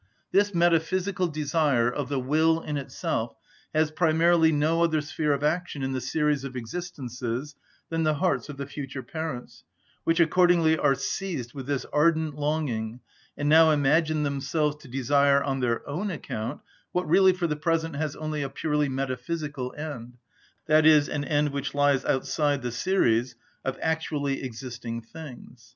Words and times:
This 0.31 0.51
metaphysical 0.51 1.27
desire 1.27 1.87
of 1.87 2.09
the 2.09 2.19
will 2.19 2.59
in 2.59 2.75
itself 2.75 3.35
has 3.71 3.91
primarily 3.91 4.51
no 4.51 4.83
other 4.83 4.99
sphere 4.99 5.31
of 5.31 5.43
action 5.43 5.83
in 5.83 5.91
the 5.91 6.01
series 6.01 6.43
of 6.43 6.55
existences 6.55 7.53
than 7.89 8.01
the 8.01 8.15
hearts 8.15 8.49
of 8.49 8.57
the 8.57 8.65
future 8.65 9.03
parents, 9.03 9.63
which 10.03 10.19
accordingly 10.19 10.75
are 10.75 10.95
seized 10.95 11.53
with 11.53 11.67
this 11.67 11.85
ardent 11.93 12.33
longing, 12.33 12.99
and 13.37 13.47
now 13.47 13.69
imagine 13.69 14.23
themselves 14.23 14.75
to 14.77 14.87
desire 14.87 15.43
on 15.43 15.59
their 15.59 15.87
own 15.87 16.09
account 16.09 16.61
what 16.91 17.07
really 17.07 17.31
for 17.31 17.45
the 17.45 17.55
present 17.55 17.95
has 17.95 18.15
only 18.15 18.41
a 18.41 18.49
purely 18.49 18.89
metaphysical 18.89 19.71
end, 19.77 20.17
i.e., 20.67 21.09
an 21.11 21.23
end 21.25 21.49
which 21.49 21.75
lies 21.75 22.03
outside 22.05 22.63
the 22.63 22.71
series 22.71 23.35
of 23.63 23.77
actually 23.83 24.41
existing 24.41 24.99
things. 24.99 25.69